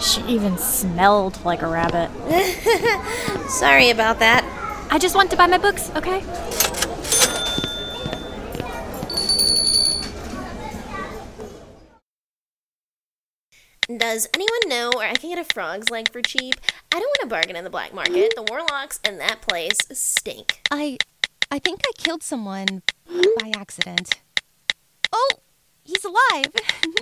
She 0.00 0.20
even 0.22 0.58
smelled 0.58 1.42
like 1.44 1.62
a 1.62 1.66
rabbit. 1.68 2.10
Sorry 3.50 3.90
about 3.90 4.18
that. 4.18 4.44
I 4.90 4.98
just 4.98 5.14
want 5.14 5.30
to 5.30 5.36
buy 5.36 5.46
my 5.46 5.58
books, 5.58 5.90
okay? 5.96 6.22
Does 13.88 14.28
anyone 14.32 14.60
know 14.68 14.90
where 14.94 15.08
I 15.08 15.14
can 15.14 15.30
get 15.30 15.38
a 15.40 15.52
frog's 15.52 15.90
leg 15.90 16.10
for 16.12 16.22
cheap? 16.22 16.54
I 16.94 17.00
don't 17.00 17.08
want 17.08 17.20
to 17.22 17.26
bargain 17.26 17.56
in 17.56 17.64
the 17.64 17.70
black 17.70 17.92
market. 17.92 18.32
The 18.36 18.44
warlocks 18.48 19.00
in 19.04 19.18
that 19.18 19.40
place 19.42 19.78
stink. 19.92 20.60
I, 20.70 20.98
I 21.50 21.58
think 21.58 21.80
I 21.84 21.90
killed 21.98 22.22
someone 22.22 22.82
by 23.08 23.50
accident. 23.56 24.20
Oh, 25.12 25.28
he's 25.82 26.04
alive. 26.04 26.52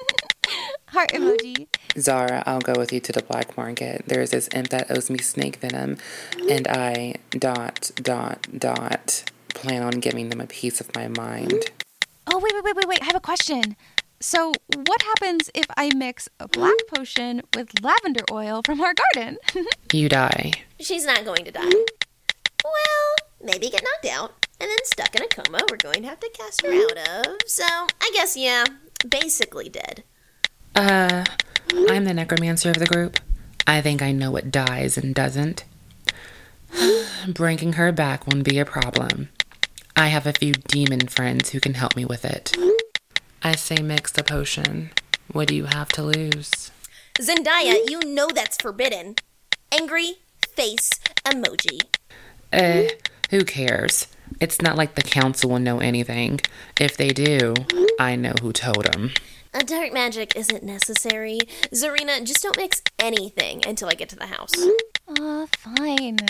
Heart 0.88 1.10
emoji. 1.10 1.66
Zara, 1.98 2.42
I'll 2.46 2.60
go 2.62 2.72
with 2.76 2.94
you 2.94 3.00
to 3.00 3.12
the 3.12 3.22
black 3.22 3.58
market. 3.58 4.04
There's 4.06 4.30
this 4.30 4.48
imp 4.54 4.70
that 4.70 4.90
owes 4.90 5.10
me 5.10 5.18
snake 5.18 5.56
venom, 5.56 5.98
and 6.48 6.66
I 6.66 7.16
dot 7.30 7.90
dot 7.96 8.46
dot 8.58 9.30
plan 9.50 9.82
on 9.82 10.00
giving 10.00 10.30
them 10.30 10.40
a 10.40 10.46
piece 10.46 10.80
of 10.80 10.94
my 10.96 11.08
mind. 11.08 11.70
Oh 12.26 12.38
wait, 12.38 12.54
wait, 12.54 12.64
wait, 12.64 12.76
wait, 12.76 12.88
wait. 12.88 13.02
I 13.02 13.04
have 13.04 13.16
a 13.16 13.20
question. 13.20 13.76
So, 14.22 14.52
what 14.74 15.02
happens 15.02 15.50
if 15.54 15.64
I 15.78 15.90
mix 15.94 16.28
a 16.38 16.46
black 16.46 16.76
potion 16.94 17.40
with 17.56 17.82
lavender 17.82 18.22
oil 18.30 18.60
from 18.64 18.80
our 18.82 18.92
garden? 18.94 19.38
You 19.92 20.08
die. 20.08 20.52
She's 20.78 21.04
not 21.04 21.24
going 21.24 21.44
to 21.46 21.50
die. 21.50 21.72
Well, 22.62 23.16
maybe 23.42 23.70
get 23.70 23.82
knocked 23.82 24.14
out 24.14 24.46
and 24.60 24.70
then 24.70 24.78
stuck 24.84 25.16
in 25.16 25.22
a 25.22 25.26
coma 25.26 25.60
we're 25.68 25.78
going 25.78 26.02
to 26.02 26.08
have 26.08 26.20
to 26.20 26.30
cast 26.32 26.62
her 26.64 26.72
out 26.72 27.26
of. 27.26 27.38
So, 27.46 27.64
I 27.64 28.10
guess, 28.12 28.36
yeah, 28.36 28.64
basically 29.08 29.68
dead. 29.68 30.04
Uh, 30.76 31.24
I'm 31.88 32.04
the 32.04 32.14
necromancer 32.14 32.70
of 32.70 32.76
the 32.78 32.86
group. 32.86 33.18
I 33.66 33.80
think 33.80 34.00
I 34.00 34.12
know 34.12 34.30
what 34.30 34.52
dies 34.52 34.96
and 34.96 35.12
doesn't. 35.14 35.64
Bringing 37.28 37.72
her 37.72 37.90
back 37.90 38.26
won't 38.28 38.44
be 38.44 38.58
a 38.60 38.64
problem. 38.64 39.30
I 39.96 40.06
have 40.08 40.26
a 40.26 40.32
few 40.32 40.52
demon 40.52 41.08
friends 41.08 41.50
who 41.50 41.58
can 41.58 41.74
help 41.74 41.96
me 41.96 42.04
with 42.04 42.24
it. 42.24 42.54
I 43.42 43.56
say 43.56 43.76
mix 43.82 44.12
the 44.12 44.22
potion. 44.22 44.90
What 45.32 45.48
do 45.48 45.54
you 45.54 45.64
have 45.64 45.88
to 45.90 46.02
lose? 46.02 46.70
Zendaya, 47.18 47.88
you 47.88 48.00
know 48.00 48.28
that's 48.28 48.56
forbidden. 48.58 49.14
Angry 49.72 50.16
face 50.54 50.90
emoji. 51.24 51.80
Eh, 52.52 52.88
who 53.30 53.44
cares? 53.44 54.08
It's 54.40 54.60
not 54.60 54.76
like 54.76 54.94
the 54.94 55.02
council 55.02 55.50
will 55.50 55.58
know 55.58 55.78
anything. 55.78 56.40
If 56.78 56.96
they 56.96 57.10
do, 57.10 57.54
I 57.98 58.16
know 58.16 58.34
who 58.42 58.52
told 58.52 58.84
them. 58.84 59.12
A 59.54 59.64
dark 59.64 59.92
magic 59.92 60.36
isn't 60.36 60.62
necessary. 60.62 61.38
Zarina, 61.72 62.24
just 62.24 62.42
don't 62.42 62.56
mix 62.56 62.82
anything 62.98 63.66
until 63.66 63.88
I 63.88 63.94
get 63.94 64.08
to 64.10 64.16
the 64.16 64.26
house. 64.26 64.52
Uh, 65.08 65.46
fine. 65.58 66.18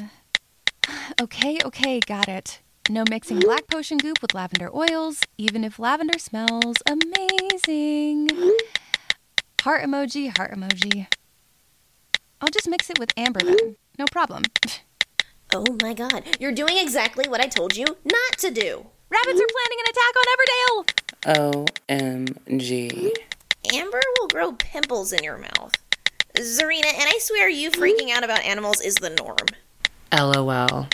Okay, 1.20 1.58
okay, 1.64 2.00
got 2.00 2.28
it. 2.28 2.60
No 2.88 3.04
mixing 3.08 3.38
black 3.38 3.66
potion 3.68 3.98
goop 3.98 4.20
with 4.22 4.34
lavender 4.34 4.68
oils, 4.74 5.20
even 5.38 5.62
if 5.64 5.78
lavender 5.78 6.18
smells 6.18 6.76
amazing. 6.88 8.28
Heart 9.62 9.84
emoji, 9.84 10.36
heart 10.36 10.52
emoji. 10.52 11.06
I'll 12.40 12.48
just 12.48 12.68
mix 12.68 12.90
it 12.90 12.98
with 12.98 13.12
amber 13.16 13.40
then. 13.40 13.76
No 13.98 14.06
problem. 14.06 14.42
Oh 15.52 15.64
my 15.82 15.94
god, 15.94 16.22
you're 16.38 16.52
doing 16.52 16.78
exactly 16.78 17.28
what 17.28 17.40
I 17.40 17.48
told 17.48 17.76
you 17.76 17.84
not 17.84 18.38
to 18.38 18.52
do. 18.52 18.86
Rabbits 19.10 19.40
are 19.40 19.50
planning 19.50 19.80
an 19.80 19.90
attack 19.90 20.14
on 20.16 21.34
Everdale! 21.34 22.30
OMG. 22.48 23.12
Amber 23.74 24.00
will 24.20 24.28
grow 24.28 24.52
pimples 24.52 25.12
in 25.12 25.24
your 25.24 25.38
mouth. 25.38 25.72
Zarina, 26.38 26.86
and 26.86 27.08
I 27.08 27.18
swear 27.18 27.48
you 27.48 27.72
freaking 27.72 28.10
out 28.10 28.22
about 28.22 28.44
animals 28.44 28.80
is 28.80 28.94
the 28.94 29.10
norm. 29.10 29.36
LOL. 30.12 30.86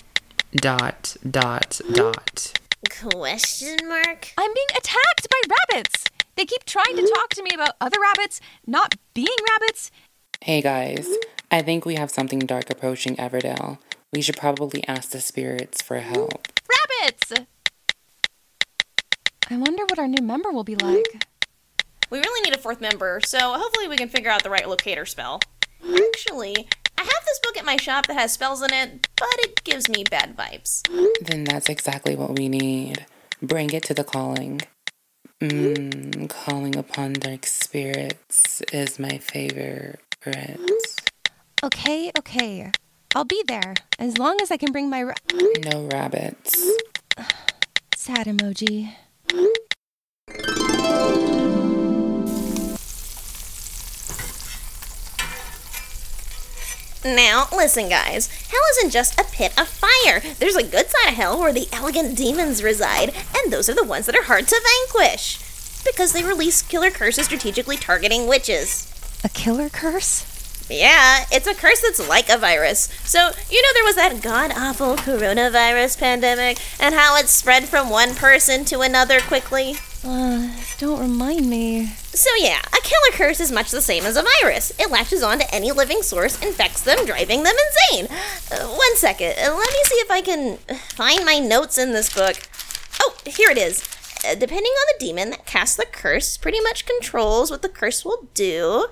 Dot, 0.57 1.17
dot, 1.29 1.81
dot. 1.93 2.61
Question 2.89 3.77
mark? 3.89 4.33
I'm 4.39 4.55
being 4.55 4.67
attacked 4.79 5.29
by 5.29 5.55
rabbits! 5.71 6.05
They 6.37 6.47
keep 6.47 6.65
trying 6.65 6.97
to 6.97 7.13
talk 7.15 7.31
to 7.31 7.43
me 7.43 7.51
about 7.53 7.75
other 7.81 7.99
rabbits 8.01 8.41
not 8.67 8.95
being 9.13 9.27
rabbits. 9.51 9.91
Hey 10.41 10.63
guys, 10.63 11.09
I 11.51 11.63
think 11.63 11.85
we 11.85 11.97
have 11.97 12.11
something 12.11 12.39
dark 12.39 12.71
approaching 12.71 13.17
Everdale. 13.17 13.79
We 14.13 14.23
should 14.23 14.37
probably 14.37 14.87
ask 14.87 15.11
the 15.11 15.21
spirits 15.21 15.83
for 15.83 15.99
help. 15.99 16.47
Rabbits! 17.03 17.33
I 19.51 19.57
wonder 19.57 19.83
what 19.85 19.99
our 19.99 20.09
new 20.09 20.23
member 20.23 20.53
will 20.53 20.65
be 20.65 20.77
like. 20.77 21.27
We 22.09 22.19
really 22.19 22.41
need 22.49 22.57
a 22.57 22.61
fourth 22.61 22.81
member, 22.81 23.21
so 23.25 23.39
hopefully 23.59 23.89
we 23.89 23.97
can 23.97 24.09
figure 24.09 24.31
out 24.31 24.43
the 24.43 24.51
right 24.51 24.69
locator 24.69 25.05
spell. 25.07 25.41
Actually, 25.85 26.69
I 26.99 27.03
have 27.03 27.25
this 27.27 27.41
book 27.43 27.57
at 27.59 27.65
my 27.65 27.77
shop 27.77 28.07
that 28.07 28.15
has 28.15 28.33
spells 28.33 28.63
in 28.63 28.73
it, 28.73 29.07
but 29.17 29.29
it 29.39 29.63
gives 29.65 29.89
me 29.89 30.05
bad 30.05 30.37
vibes. 30.37 30.83
Then 31.25 31.45
that's 31.45 31.69
exactly 31.69 32.17
what 32.17 32.39
we 32.39 32.49
need. 32.49 33.07
Bring 33.43 33.71
it 33.71 33.83
to 33.85 33.95
the 33.95 34.05
calling. 34.05 34.63
Mmm, 35.41 36.29
calling 36.31 36.77
upon 36.77 37.15
dark 37.15 37.47
spirits 37.47 38.63
is 38.73 38.99
my 38.99 39.19
favorite. 39.19 40.01
Okay, 41.63 42.11
okay. 42.19 42.71
I'll 43.15 43.25
be 43.25 43.43
there 43.47 43.75
as 43.99 44.19
long 44.19 44.41
as 44.41 44.51
I 44.51 44.57
can 44.57 44.73
bring 44.73 44.89
my 44.91 45.03
ra- 45.03 45.15
No 45.73 45.89
rabbits. 45.93 46.71
sad 47.95 48.27
emoji. 48.27 48.93
Now, 57.15 57.47
listen, 57.53 57.89
guys. 57.89 58.27
Hell 58.49 58.61
isn't 58.73 58.91
just 58.91 59.21
a 59.21 59.25
pit 59.25 59.53
of 59.57 59.69
fire. 59.69 60.21
There's 60.41 60.57
a 60.57 60.63
good 60.65 60.91
side 60.91 61.11
of 61.11 61.15
hell 61.15 61.39
where 61.39 61.53
the 61.53 61.69
elegant 61.73 62.17
demons 62.17 62.65
reside, 62.65 63.15
and 63.37 63.53
those 63.53 63.69
are 63.69 63.75
the 63.75 63.85
ones 63.85 64.07
that 64.07 64.17
are 64.17 64.25
hard 64.25 64.49
to 64.49 64.61
vanquish. 64.91 65.39
Because 65.85 66.13
they 66.13 66.25
release 66.25 66.63
killer 66.63 66.91
curses 66.91 67.27
strategically 67.27 67.77
targeting 67.77 68.27
witches. 68.27 68.93
A 69.23 69.29
killer 69.29 69.69
curse? 69.69 70.36
Yeah, 70.69 71.25
it's 71.31 71.47
a 71.47 71.55
curse 71.55 71.81
that's 71.81 72.09
like 72.09 72.29
a 72.29 72.39
virus. 72.39 72.89
So, 73.05 73.31
you 73.49 73.63
know, 73.63 73.69
there 73.75 73.85
was 73.85 73.95
that 73.97 74.21
god 74.21 74.51
awful 74.51 74.97
coronavirus 74.97 75.99
pandemic, 75.99 76.59
and 76.81 76.95
how 76.95 77.17
it 77.17 77.29
spread 77.29 77.65
from 77.65 77.89
one 77.89 78.15
person 78.17 78.65
to 78.67 78.81
another 78.81 79.21
quickly? 79.21 79.77
Uh, 80.05 80.51
don't 80.79 81.01
remind 81.01 81.49
me. 81.49 81.87
So, 81.87 82.31
yeah, 82.39 82.61
a 82.67 82.81
killer 82.83 83.13
curse 83.13 83.39
is 83.39 83.53
much 83.53 83.71
the 83.71 83.81
same 83.81 84.05
as 84.05 84.17
a 84.17 84.25
virus. 84.41 84.73
It 84.79 84.91
latches 84.91 85.23
on 85.23 85.39
to 85.39 85.55
any 85.55 85.71
living 85.71 86.03
source, 86.03 86.41
infects 86.43 86.83
them, 86.83 87.07
driving 87.07 87.45
them 87.45 87.55
insane. 87.69 88.09
Uh, 88.51 88.67
one 88.67 88.97
second, 88.97 89.35
uh, 89.39 89.55
let 89.55 89.73
me 89.73 89.85
see 89.85 89.97
if 89.97 90.11
I 90.11 90.21
can 90.21 90.57
find 90.95 91.25
my 91.25 91.39
notes 91.39 91.79
in 91.79 91.93
this 91.93 92.13
book. 92.13 92.37
Oh, 93.01 93.15
here 93.25 93.51
it 93.51 93.59
is. 93.59 93.83
Uh, 94.27 94.35
depending 94.35 94.73
on 94.73 94.87
the 94.99 95.05
demon 95.05 95.31
that 95.31 95.47
casts 95.47 95.77
the 95.77 95.87
curse, 95.87 96.37
pretty 96.37 96.61
much 96.61 96.87
controls 96.87 97.51
what 97.53 97.63
the 97.63 97.69
curse 97.69 98.05
will 98.05 98.29
do. 98.35 98.89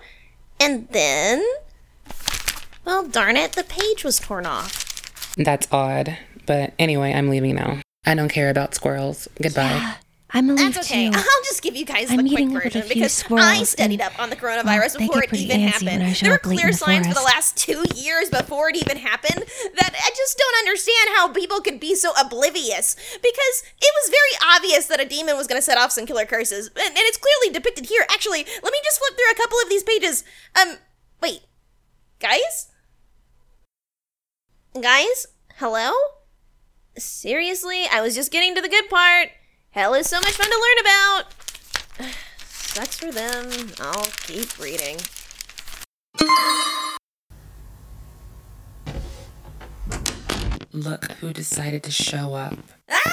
And 0.61 0.89
then. 0.91 1.45
Well, 2.85 3.07
darn 3.07 3.37
it, 3.37 3.53
the 3.53 3.65
page 3.65 4.05
was 4.05 4.19
torn 4.19 4.47
off. 4.47 5.35
That's 5.37 5.67
odd. 5.73 6.19
But 6.47 6.75
anyway, 6.79 7.13
I'm 7.13 7.29
leaving 7.29 7.55
now. 7.55 7.81
I 8.07 8.15
don't 8.15 8.29
care 8.29 8.51
about 8.51 8.75
squirrels. 8.75 9.29
Goodbye. 9.41 9.97
I'm 10.31 10.51
a 10.51 10.55
That's 10.57 10.79
okay. 10.79 11.07
I'll 11.07 11.45
just 11.45 11.63
give 11.63 11.77
you 11.77 11.87
guys 11.87 12.11
I'm 12.11 12.17
the 12.17 12.23
quick 12.25 12.49
meeting 12.49 12.57
up 12.57 12.65
with 12.65 12.75
a 12.75 12.81
version 12.81 12.89
because 12.93 13.25
I 13.31 13.63
studied 13.63 14.01
up 14.01 14.19
on 14.19 14.31
the 14.31 14.37
coronavirus 14.37 14.99
they 14.99 15.07
before 15.07 15.23
it 15.23 15.33
even 15.33 15.61
antsy 15.61 15.87
when 15.87 16.03
I 16.03 16.05
happened. 16.07 16.17
show 16.17 16.27
There 16.27 16.33
were 16.33 16.39
up 16.39 16.47
late 16.47 16.59
clear 16.59 16.73
the 16.73 16.77
signs 16.77 17.07
for 17.07 17.15
the 17.15 17.23
last 17.23 17.57
two 17.57 17.85
years 17.95 18.31
before 18.31 18.69
it 18.69 18.77
even 18.77 18.97
happened 18.97 19.45
that 19.77 19.95
I 19.95 20.11
just 20.11 20.37
don't 20.37 20.59
understand 20.59 21.11
how 21.15 21.29
people 21.33 21.61
could 21.61 21.79
be 21.79 21.95
so 21.95 22.13
oblivious 22.21 22.97
because 23.15 23.63
it 23.81 23.93
was 24.03 24.11
very 24.11 24.57
obvious 24.57 24.87
that 24.87 25.01
a 25.01 25.05
demon 25.05 25.37
was 25.37 25.47
going 25.47 25.59
to 25.59 25.65
set 25.65 25.79
off 25.79 25.93
some 25.93 26.05
killer 26.05 26.27
curses, 26.27 26.67
and, 26.67 26.79
and 26.79 26.99
it's 26.99 27.19
clearly 27.19 27.55
depicted 27.55 27.87
here. 27.87 28.05
Actually, 28.11 28.45
let 28.45 28.73
me 28.73 28.79
just 28.83 28.99
flip 28.99 29.17
through 29.17 29.31
a 29.31 29.37
couple 29.37 29.59
of 29.63 29.69
these 29.69 29.85
pages. 29.85 30.25
Um, 30.61 30.79
wait, 31.23 31.43
guys, 32.19 32.73
guys, 34.81 35.27
hello. 35.57 35.93
Seriously, 36.99 37.87
I 37.91 38.01
was 38.01 38.15
just 38.15 38.33
getting 38.33 38.57
to 38.57 38.61
the 38.61 38.69
good 38.69 38.89
part. 38.89 39.29
Hell 39.71 39.95
is 39.95 40.09
so 40.09 40.19
much 40.19 40.33
fun 40.33 40.49
to 40.51 40.53
learn 40.53 40.79
about. 40.81 42.11
Sucks 42.39 42.99
for 42.99 43.13
them. 43.13 43.71
I'll 43.81 44.11
keep 44.27 44.59
reading. 44.59 44.97
Look 50.73 51.13
who 51.21 51.33
decided 51.33 51.85
to 51.85 51.93
show 51.93 52.35
up. 52.35 52.59
Ah, 52.91 53.13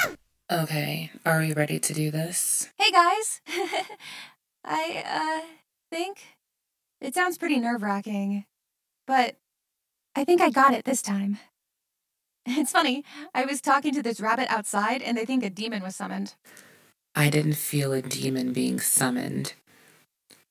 Serena! 0.00 0.16
Okay, 0.50 1.10
are 1.26 1.40
we 1.40 1.52
ready 1.52 1.78
to 1.78 1.92
do 1.92 2.10
this? 2.10 2.70
Hey 2.78 2.90
guys! 2.90 3.42
I, 4.64 5.04
uh, 5.06 5.46
think 5.90 6.22
it 7.02 7.14
sounds 7.14 7.36
pretty 7.36 7.60
nerve 7.60 7.82
wracking, 7.82 8.46
but 9.06 9.36
I 10.16 10.24
think 10.24 10.40
I 10.40 10.50
got 10.50 10.74
it 10.74 10.84
this 10.84 11.02
time. 11.02 11.38
It's 12.46 12.72
funny, 12.72 13.04
I 13.34 13.46
was 13.46 13.60
talking 13.60 13.94
to 13.94 14.02
this 14.02 14.20
rabbit 14.20 14.46
outside 14.50 15.02
and 15.02 15.16
they 15.16 15.24
think 15.24 15.42
a 15.42 15.50
demon 15.50 15.82
was 15.82 15.96
summoned. 15.96 16.34
I 17.14 17.30
didn't 17.30 17.54
feel 17.54 17.92
a 17.92 18.02
demon 18.02 18.52
being 18.52 18.80
summoned, 18.80 19.54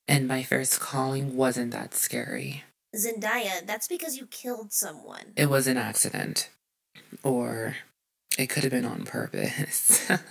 and 0.07 0.27
my 0.27 0.43
first 0.43 0.79
calling 0.79 1.35
wasn't 1.35 1.71
that 1.71 1.93
scary. 1.93 2.63
Zendaya, 2.95 3.65
that's 3.65 3.87
because 3.87 4.17
you 4.17 4.27
killed 4.27 4.71
someone. 4.71 5.33
It 5.35 5.49
was 5.49 5.67
an 5.67 5.77
accident. 5.77 6.49
Or 7.21 7.75
it 8.37 8.47
could 8.47 8.63
have 8.63 8.71
been 8.71 8.85
on 8.85 9.03
purpose. 9.03 10.07
Zendaya 10.09 10.21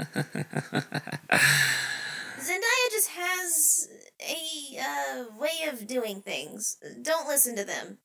just 2.90 3.10
has 3.10 3.88
a 4.20 4.80
uh, 4.80 5.24
way 5.38 5.68
of 5.70 5.86
doing 5.86 6.22
things. 6.22 6.78
Don't 7.02 7.28
listen 7.28 7.54
to 7.56 7.64
them. 7.64 7.98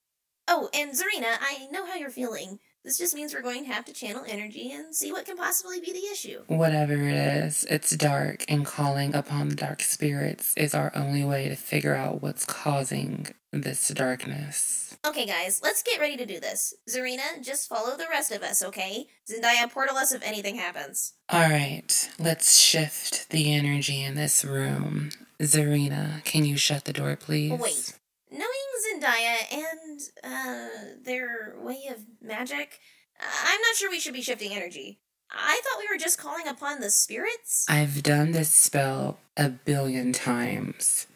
Oh, 0.47 0.69
and 0.73 0.91
Zarina, 0.91 1.37
I 1.41 1.67
know 1.71 1.85
how 1.85 1.95
you're 1.95 2.09
feeling. 2.09 2.59
This 2.85 2.97
just 2.97 3.13
means 3.13 3.33
we're 3.33 3.41
going 3.41 3.65
to 3.65 3.73
have 3.73 3.83
to 3.85 3.93
channel 3.93 4.23
energy 4.25 4.71
and 4.71 4.95
see 4.95 5.11
what 5.11 5.25
can 5.25 5.35
possibly 5.35 5.81
be 5.81 5.91
the 5.91 6.07
issue. 6.09 6.43
Whatever 6.47 6.93
it 6.93 7.15
is, 7.15 7.65
it's 7.69 7.95
dark, 7.97 8.45
and 8.47 8.65
calling 8.65 9.13
upon 9.13 9.49
the 9.49 9.55
dark 9.55 9.81
spirits 9.81 10.53
is 10.55 10.73
our 10.73 10.93
only 10.95 11.25
way 11.25 11.49
to 11.49 11.55
figure 11.57 11.95
out 11.95 12.21
what's 12.21 12.45
causing 12.45 13.27
this 13.51 13.89
darkness. 13.89 14.97
Okay, 15.05 15.25
guys, 15.25 15.59
let's 15.61 15.83
get 15.83 15.99
ready 15.99 16.15
to 16.15 16.25
do 16.25 16.39
this. 16.39 16.73
Zarina, 16.89 17.43
just 17.43 17.67
follow 17.67 17.97
the 17.97 18.07
rest 18.09 18.31
of 18.31 18.41
us, 18.41 18.63
okay? 18.63 19.07
Zendaya, 19.29 19.69
portal 19.69 19.97
us 19.97 20.13
if 20.13 20.23
anything 20.23 20.55
happens. 20.55 21.13
Alright, 21.33 22.09
let's 22.17 22.57
shift 22.57 23.29
the 23.31 23.53
energy 23.53 24.01
in 24.01 24.15
this 24.15 24.45
room. 24.45 25.09
Zarina, 25.41 26.23
can 26.23 26.45
you 26.45 26.55
shut 26.55 26.85
the 26.85 26.93
door, 26.93 27.17
please? 27.17 27.59
Wait. 27.59 27.93
Knowing 28.31 28.66
Zendaya 28.85 29.37
and 29.51 30.01
uh, 30.23 30.69
their 31.03 31.55
way 31.59 31.87
of 31.89 32.03
magic, 32.21 32.79
I'm 33.19 33.61
not 33.61 33.75
sure 33.75 33.89
we 33.89 33.99
should 33.99 34.13
be 34.13 34.21
shifting 34.21 34.53
energy. 34.53 34.99
I 35.31 35.59
thought 35.63 35.79
we 35.79 35.93
were 35.93 35.99
just 35.99 36.17
calling 36.17 36.47
upon 36.47 36.79
the 36.79 36.89
spirits. 36.89 37.65
I've 37.67 38.01
done 38.01 38.31
this 38.31 38.49
spell 38.49 39.19
a 39.35 39.49
billion 39.49 40.13
times, 40.13 41.07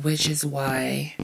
which 0.00 0.28
is 0.28 0.44
why 0.44 1.16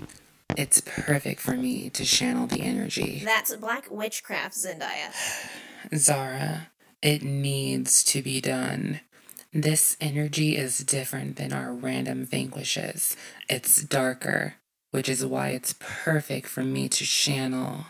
it's 0.56 0.80
perfect 0.80 1.40
for 1.40 1.54
me 1.54 1.90
to 1.90 2.04
channel 2.04 2.46
the 2.46 2.62
energy. 2.62 3.22
That's 3.24 3.54
black 3.56 3.90
witchcraft, 3.90 4.54
Zendaya. 4.54 5.12
Zara, 5.94 6.68
it 7.02 7.22
needs 7.22 8.02
to 8.04 8.22
be 8.22 8.40
done. 8.40 9.00
This 9.52 9.96
energy 10.00 10.56
is 10.56 10.78
different 10.78 11.36
than 11.36 11.52
our 11.52 11.72
random 11.72 12.26
vanquishes. 12.26 13.16
It's 13.48 13.82
darker, 13.82 14.54
which 14.90 15.08
is 15.08 15.24
why 15.24 15.48
it's 15.48 15.74
perfect 15.78 16.46
for 16.48 16.62
me 16.62 16.88
to 16.88 17.04
channel 17.04 17.86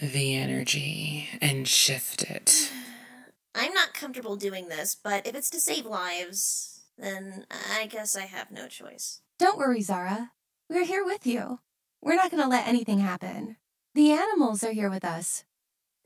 the 0.00 0.34
energy 0.34 1.28
and 1.40 1.68
shift 1.68 2.22
it. 2.22 2.70
I'm 3.54 3.72
not 3.72 3.94
comfortable 3.94 4.36
doing 4.36 4.68
this, 4.68 4.94
but 4.94 5.26
if 5.26 5.34
it's 5.34 5.50
to 5.50 5.60
save 5.60 5.86
lives, 5.86 6.82
then 6.98 7.46
I 7.72 7.86
guess 7.86 8.16
I 8.16 8.22
have 8.22 8.50
no 8.50 8.68
choice. 8.68 9.20
Don't 9.38 9.58
worry, 9.58 9.80
Zara. 9.80 10.32
We're 10.68 10.84
here 10.84 11.04
with 11.04 11.26
you. 11.26 11.60
We're 12.02 12.16
not 12.16 12.30
gonna 12.30 12.48
let 12.48 12.66
anything 12.68 12.98
happen. 12.98 13.56
The 13.94 14.12
animals 14.12 14.62
are 14.62 14.72
here 14.72 14.90
with 14.90 15.04
us. 15.04 15.44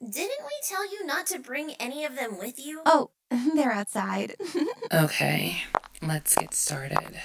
Didn't 0.00 0.14
we 0.44 0.68
tell 0.68 0.90
you 0.90 1.04
not 1.04 1.26
to 1.26 1.38
bring 1.38 1.72
any 1.72 2.04
of 2.04 2.14
them 2.16 2.38
with 2.38 2.64
you? 2.64 2.82
Oh, 2.86 3.10
they're 3.54 3.72
outside. 3.72 4.36
Okay, 4.92 5.62
let's 6.02 6.34
get 6.34 6.52
started. 6.52 7.20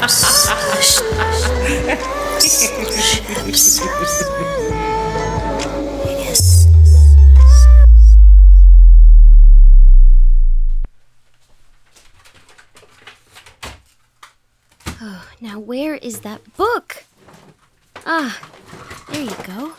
Oh, 0.00 0.04
now 15.40 15.58
where 15.58 15.96
is 15.96 16.20
that 16.20 16.56
book? 16.56 17.04
Ah, 18.06 18.38
there 19.08 19.22
you 19.24 19.34
go. 19.42 19.72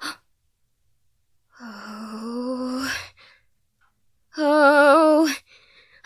Oh. 1.62 2.90
Oh. 4.38 5.34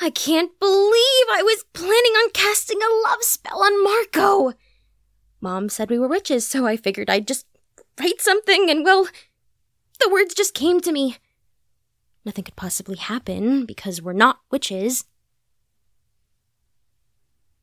I 0.05 0.11
can't 0.11 0.61
believe 0.61 1.27
I 1.33 1.43
was 1.43 1.64
planning 1.73 1.95
on 1.97 2.31
casting 2.33 2.77
a 2.77 3.09
love 3.09 3.23
spell 3.23 3.62
on 3.62 3.83
Marco. 3.83 4.53
Mom 5.40 5.71
said 5.71 5.88
we 5.88 5.99
were 5.99 6.07
witches, 6.07 6.47
so 6.47 6.67
I 6.67 6.77
figured 6.77 7.09
I'd 7.09 7.27
just 7.27 7.47
write 7.99 8.21
something 8.21 8.69
and, 8.69 8.85
well, 8.85 9.09
the 10.01 10.11
words 10.11 10.35
just 10.35 10.53
came 10.53 10.83
to 10.83 10.93
me. 10.93 11.17
Nothing 12.23 12.45
could 12.45 12.55
possibly 12.55 12.97
happen 12.97 13.64
because 13.64 14.03
we're 14.03 14.12
not 14.12 14.40
witches. 14.51 15.07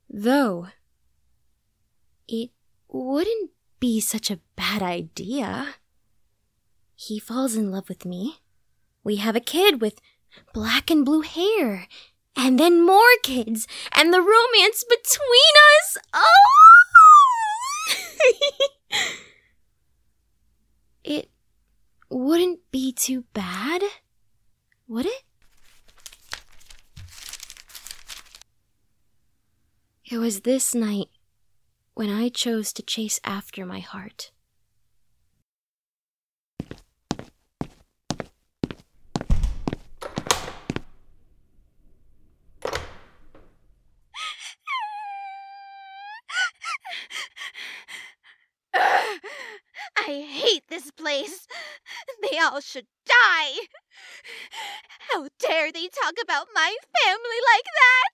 Though, 0.10 0.70
it 2.28 2.50
wouldn't 2.88 3.52
be 3.80 4.00
such 4.00 4.32
a 4.32 4.40
bad 4.56 4.82
idea. 4.82 5.76
He 6.96 7.20
falls 7.20 7.56
in 7.56 7.70
love 7.70 7.88
with 7.88 8.04
me. 8.04 8.38
We 9.04 9.18
have 9.18 9.36
a 9.36 9.40
kid 9.40 9.80
with 9.80 10.02
black 10.54 10.90
and 10.90 11.06
blue 11.06 11.22
hair. 11.22 11.88
And 12.36 12.60
then 12.60 12.86
more 12.86 13.18
kids. 13.24 13.68
And 13.94 14.14
the 14.14 14.22
romance 14.22 14.84
between 14.84 15.56
us. 15.80 15.98
Oh! 16.14 16.28
it 21.04 21.30
wouldn't 22.10 22.60
be 22.72 22.92
too 22.92 23.26
bad, 23.34 23.84
would 24.88 25.06
it? 25.06 25.24
It 30.12 30.18
was 30.18 30.42
this 30.42 30.76
night 30.76 31.08
when 31.94 32.10
I 32.10 32.30
chose 32.30 32.74
to 32.74 32.84
chase 32.84 33.20
after 33.24 33.66
my 33.66 33.80
heart. 33.80 34.32
Hate 50.32 50.64
this 50.70 50.90
place. 50.92 51.48
They 52.22 52.38
all 52.38 52.62
should 52.62 52.86
die. 53.06 53.68
How 55.12 55.28
dare 55.40 55.72
they 55.72 55.88
talk 55.88 56.14
about 56.24 56.48
my 56.54 56.76
family 57.04 57.42
like 57.52 57.68
that? 57.82 58.14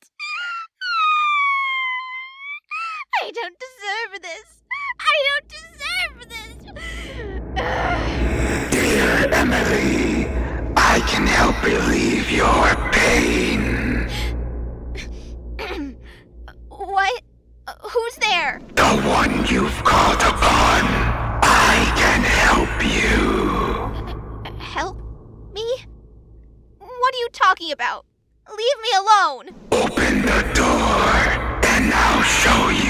I 3.22 3.32
don't 3.32 3.58
deserve 3.68 4.22
this. 4.22 4.64
I 5.00 5.16
don't 5.28 5.48
deserve 5.60 6.20
this. 6.34 6.58
Dear 8.72 9.12
Emily, 9.34 10.28
I 10.76 11.00
can 11.08 11.28
help 11.28 11.62
relieve 11.64 12.32
your 12.32 12.76
pain. 12.92 14.10
what? 16.70 17.22
Who's 17.82 18.16
there? 18.16 18.62
The 18.76 19.02
one 19.04 19.46
you've 19.48 19.84
called 19.84 20.22
upon. 20.22 20.97
you 27.28 27.32
talking 27.32 27.72
about? 27.74 28.06
Leave 28.50 28.80
me 28.82 28.90
alone! 28.98 29.56
Open 29.74 30.22
the 30.22 30.42
door, 30.54 31.08
and 31.68 31.94
I'll 31.94 32.24
show 32.24 32.70
you. 32.70 32.87